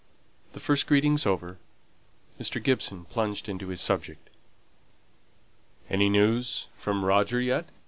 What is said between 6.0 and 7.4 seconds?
news from Roger